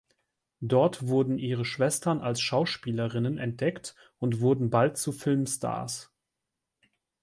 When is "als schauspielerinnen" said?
2.21-3.37